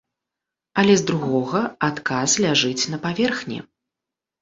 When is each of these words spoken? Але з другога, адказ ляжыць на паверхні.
Але 0.83 0.95
з 1.01 1.05
другога, 1.11 1.61
адказ 1.89 2.29
ляжыць 2.47 2.89
на 2.97 3.03
паверхні. 3.09 3.65